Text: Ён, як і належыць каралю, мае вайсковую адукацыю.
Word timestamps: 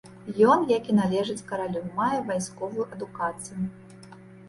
Ён, 0.53 0.63
як 0.77 0.89
і 0.93 0.95
належыць 1.01 1.45
каралю, 1.53 1.85
мае 2.01 2.19
вайсковую 2.33 2.91
адукацыю. 2.97 3.63